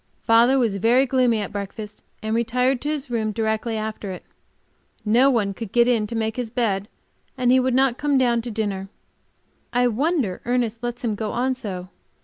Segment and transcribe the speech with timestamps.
[0.23, 4.23] Father was very gloomy at breakfast, and retired to his room directly after it.
[5.05, 6.87] No one could get in to make his bed,
[7.37, 8.89] and he would not come down to dinner.
[9.71, 11.89] I wonder Ernest lets him go on so.